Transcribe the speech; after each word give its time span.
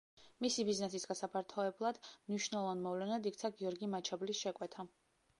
მისი 0.43 0.63
ბიზნესის 0.67 1.03
გასაფართოებლად 1.09 1.99
მნიშვნელოვან 2.31 2.81
მოვლენად 2.85 3.29
იქცა 3.33 3.51
გიორგი 3.59 3.91
მაჩაბლის 3.97 4.41
შეკვეთა. 4.47 4.87